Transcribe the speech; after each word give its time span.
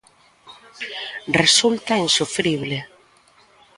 Resulta 1.41 1.93
insufrible. 2.05 2.77